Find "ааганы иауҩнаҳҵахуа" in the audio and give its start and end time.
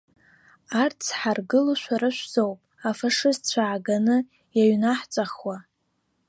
3.65-5.57